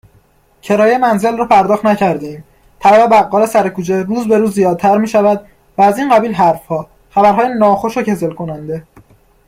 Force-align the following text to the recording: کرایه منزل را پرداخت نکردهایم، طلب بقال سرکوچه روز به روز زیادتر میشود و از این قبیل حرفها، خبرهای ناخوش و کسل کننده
کرایه 0.61 0.97
منزل 0.97 1.37
را 1.37 1.45
پرداخت 1.47 1.85
نکردهایم، 1.85 2.43
طلب 2.79 3.09
بقال 3.09 3.45
سرکوچه 3.45 4.03
روز 4.03 4.27
به 4.27 4.37
روز 4.37 4.53
زیادتر 4.53 4.97
میشود 4.97 5.45
و 5.77 5.81
از 5.81 5.97
این 5.97 6.09
قبیل 6.15 6.33
حرفها، 6.33 6.89
خبرهای 7.09 7.49
ناخوش 7.57 7.97
و 7.97 8.01
کسل 8.01 8.33
کننده 8.33 8.87